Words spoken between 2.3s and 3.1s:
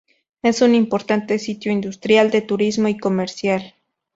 de turismo y